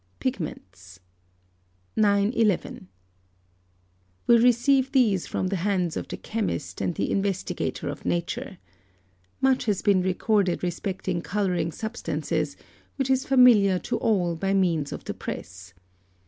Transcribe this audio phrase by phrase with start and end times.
[0.19, 0.99] PIGMENTS.
[1.95, 2.87] 911.
[4.25, 8.57] We receive these from the hands of the chemist and the investigator of nature.
[9.41, 12.57] Much has been recorded respecting colouring substances,
[12.95, 15.71] which is familiar to all by means of the press.